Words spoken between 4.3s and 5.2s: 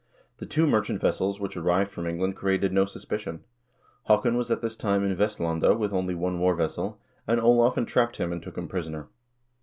was at this time in